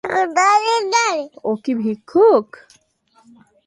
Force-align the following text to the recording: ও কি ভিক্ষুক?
ও 1.43 1.51
কি 1.63 1.71
ভিক্ষুক? 1.75 2.47